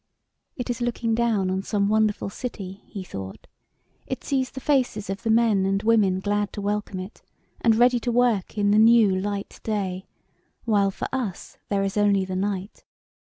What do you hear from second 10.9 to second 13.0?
us there is only the night.